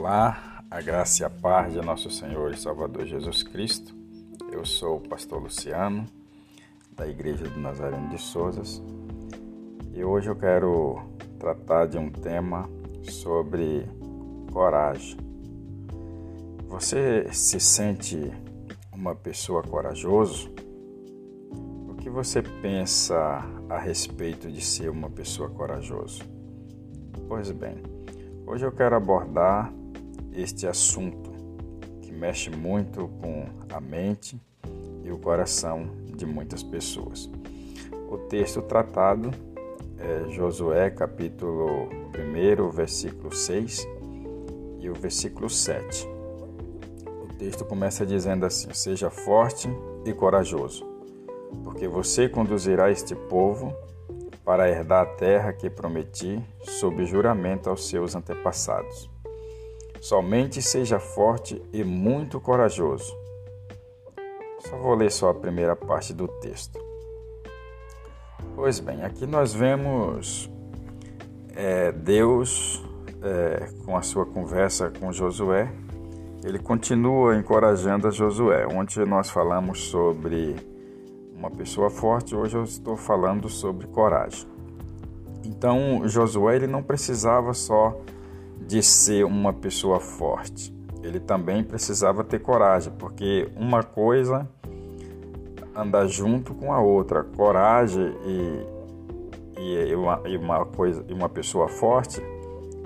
[0.00, 3.94] Olá, a graça e a paz de nosso Senhor e Salvador Jesus Cristo.
[4.50, 6.06] Eu sou o pastor Luciano,
[6.96, 8.82] da Igreja do Nazareno de Souzas,
[9.92, 11.02] e hoje eu quero
[11.38, 12.66] tratar de um tema
[13.02, 13.86] sobre
[14.50, 15.18] coragem.
[16.66, 18.32] Você se sente
[18.94, 20.50] uma pessoa corajoso?
[21.90, 26.22] O que você pensa a respeito de ser uma pessoa corajosa?
[27.28, 27.82] Pois bem,
[28.46, 29.70] hoje eu quero abordar
[30.32, 31.30] este assunto
[32.02, 34.40] que mexe muito com a mente
[35.04, 37.30] e o coração de muitas pessoas.
[38.08, 39.30] O texto tratado
[39.98, 43.86] é Josué, capítulo 1, versículo 6
[44.80, 46.08] e o versículo 7.
[47.22, 49.68] O texto começa dizendo assim: Seja forte
[50.04, 50.86] e corajoso,
[51.62, 53.74] porque você conduzirá este povo
[54.44, 59.10] para herdar a terra que prometi sob juramento aos seus antepassados.
[60.00, 63.14] Somente seja forte e muito corajoso.
[64.60, 66.78] Só vou ler só a primeira parte do texto.
[68.54, 70.50] Pois bem, aqui nós vemos
[71.54, 72.82] é, Deus
[73.22, 75.70] é, com a sua conversa com Josué.
[76.42, 78.66] Ele continua encorajando a Josué.
[78.66, 80.56] Ontem nós falamos sobre
[81.34, 84.48] uma pessoa forte, hoje eu estou falando sobre coragem.
[85.44, 88.00] Então Josué ele não precisava só
[88.66, 90.74] de ser uma pessoa forte.
[91.02, 94.48] Ele também precisava ter coragem, porque uma coisa
[95.74, 97.24] anda junto com a outra.
[97.24, 98.66] Coragem e,
[99.58, 102.20] e, uma, e uma, coisa, e uma pessoa forte,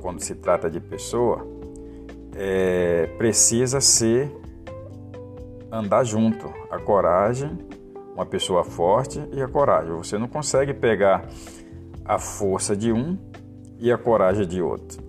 [0.00, 1.46] quando se trata de pessoa,
[2.36, 4.30] é, precisa ser
[5.70, 6.52] andar junto.
[6.70, 7.58] A coragem,
[8.14, 9.92] uma pessoa forte e a coragem.
[9.96, 11.28] Você não consegue pegar
[12.04, 13.18] a força de um
[13.78, 15.02] e a coragem de outro.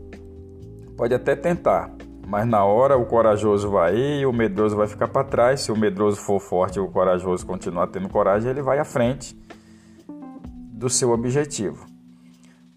[0.98, 1.92] Pode até tentar,
[2.26, 5.62] mas na hora o corajoso vai e o medroso vai ficar para trás.
[5.62, 9.38] Se o medroso for forte e o corajoso continuar tendo coragem, ele vai à frente
[10.72, 11.86] do seu objetivo.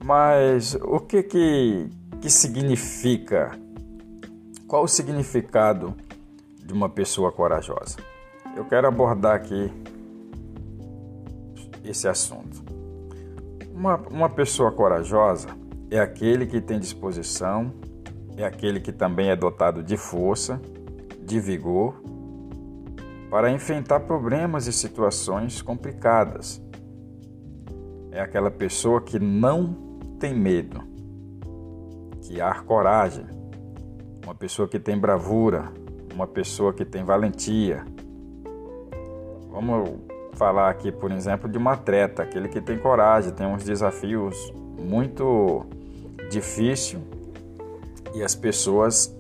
[0.05, 1.89] Mas o que que,
[2.21, 3.53] que significa?
[4.67, 5.95] Qual o significado
[6.63, 7.97] de uma pessoa corajosa?
[8.57, 9.73] Eu quero abordar aqui
[11.85, 12.63] esse assunto.
[13.73, 15.49] Uma, uma pessoa corajosa
[15.91, 17.73] é aquele que tem disposição
[18.39, 20.61] é aquele que também é dotado de força,
[21.21, 22.01] de vigor,
[23.29, 26.63] para enfrentar problemas e situações complicadas.
[28.13, 29.75] É aquela pessoa que não
[30.21, 30.81] tem medo,
[32.23, 33.27] que há coragem,
[34.25, 35.73] uma pessoa que tem bravura,
[36.15, 37.85] uma pessoa que tem valentia.
[39.51, 39.91] Vamos
[40.35, 45.67] falar aqui, por exemplo, de um atleta, aquele que tem coragem, tem uns desafios muito
[46.31, 47.18] difíceis
[48.15, 49.15] e as pessoas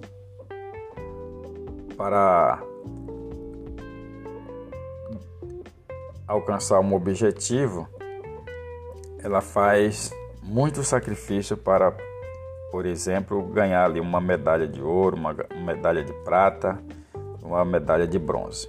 [1.96, 2.62] para
[6.26, 7.88] alcançar um objetivo,
[9.22, 10.12] ela faz
[10.42, 11.92] muito sacrifício para,
[12.70, 15.34] por exemplo, ganhar ali uma medalha de ouro, uma
[15.64, 16.78] medalha de prata,
[17.42, 18.68] uma medalha de bronze.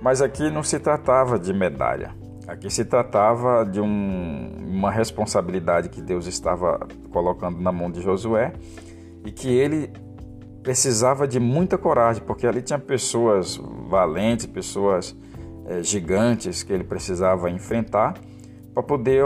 [0.00, 2.14] Mas aqui não se tratava de medalha.
[2.46, 6.80] Aqui se tratava de um, uma responsabilidade que Deus estava
[7.12, 8.52] colocando na mão de Josué
[9.24, 9.90] e que ele
[10.62, 13.56] precisava de muita coragem, porque ali tinha pessoas
[13.88, 15.16] valentes, pessoas
[15.66, 18.14] é, gigantes que ele precisava enfrentar
[18.74, 19.24] para poder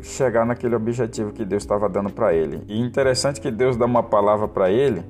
[0.00, 2.62] chegar naquele objetivo que Deus estava dando para ele.
[2.68, 5.04] E interessante que Deus dá uma palavra para ele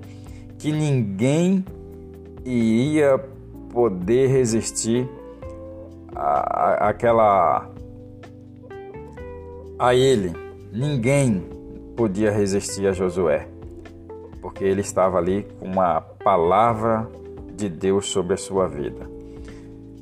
[0.59, 1.65] que ninguém
[2.45, 3.19] iria
[3.71, 5.09] poder resistir
[6.15, 7.71] a, aquela
[9.79, 10.33] a ele.
[10.73, 11.47] Ninguém
[11.95, 13.58] podia resistir a Josué
[14.49, 17.07] porque ele estava ali com uma palavra
[17.55, 19.07] de Deus sobre a sua vida.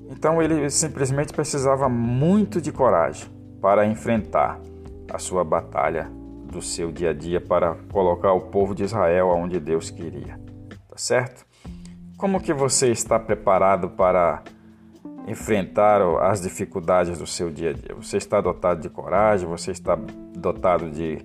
[0.09, 3.29] Então ele simplesmente precisava muito de coragem
[3.61, 4.61] para enfrentar
[5.12, 6.09] a sua batalha
[6.45, 10.39] do seu dia a dia para colocar o povo de Israel aonde Deus queria.
[10.89, 11.45] Tá certo?
[12.16, 14.45] Como que você está preparado para
[15.27, 17.97] enfrentar as dificuldades do seu dia a dia?
[17.97, 19.49] Você está dotado de coragem?
[19.49, 19.99] Você está
[20.37, 21.19] dotado de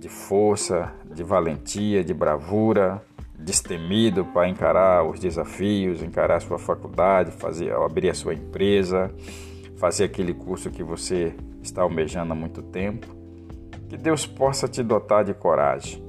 [0.00, 3.04] de força, de valentia, de bravura,
[3.38, 9.14] destemido para encarar os desafios, encarar a sua faculdade, fazer, abrir a sua empresa,
[9.76, 13.06] fazer aquele curso que você está almejando há muito tempo.
[13.90, 16.02] Que Deus possa te dotar de coragem,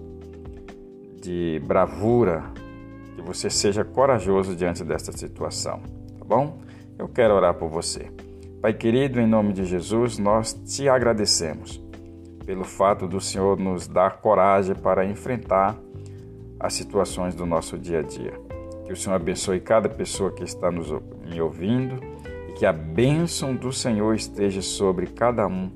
[1.21, 2.45] de bravura,
[3.13, 5.81] que você seja corajoso diante desta situação,
[6.17, 6.61] tá bom?
[6.97, 8.09] Eu quero orar por você.
[8.61, 11.90] Pai querido, em nome de Jesus, nós te agradecemos
[12.45, 15.77] pelo fato do Senhor nos dar coragem para enfrentar
[16.59, 18.33] as situações do nosso dia a dia.
[18.85, 20.91] Que o Senhor abençoe cada pessoa que está nos,
[21.25, 21.99] me ouvindo
[22.49, 25.71] e que a bênção do Senhor esteja sobre cada um.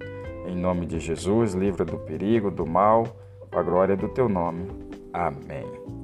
[0.47, 3.05] Em nome de Jesus, livra do perigo, do mal,
[3.51, 4.67] a glória do teu nome.
[5.11, 5.94] Amém.